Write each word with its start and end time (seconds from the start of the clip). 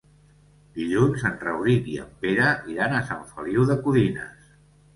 Dilluns 0.77 1.25
en 1.31 1.35
Rauric 1.43 1.91
i 1.93 1.99
en 2.05 2.09
Pere 2.25 2.49
iran 2.73 2.99
a 2.99 3.05
Sant 3.13 3.23
Feliu 3.35 3.69
de 3.71 3.79
Codines. 3.87 4.53